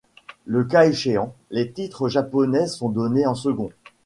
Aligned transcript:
Le 0.47 0.63
cas 0.63 0.87
échéant, 0.87 1.35
les 1.51 1.71
titres 1.71 2.09
japonais 2.09 2.65
sont 2.65 2.89
donnés 2.89 3.27
en 3.27 3.35
second. 3.35 3.69